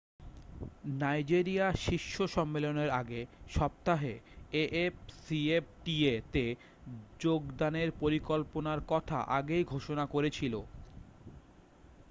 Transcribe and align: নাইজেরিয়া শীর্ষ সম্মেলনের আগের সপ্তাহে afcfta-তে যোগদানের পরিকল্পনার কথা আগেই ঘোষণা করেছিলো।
নাইজেরিয়া 0.99 1.67
শীর্ষ 1.83 2.15
সম্মেলনের 2.27 2.89
আগের 2.91 3.25
সপ্তাহে 3.49 4.13
afcfta-তে 4.63 6.45
যোগদানের 7.19 7.89
পরিকল্পনার 7.99 8.79
কথা 8.87 9.17
আগেই 9.39 9.63
ঘোষণা 9.65 10.05
করেছিলো। 10.05 10.59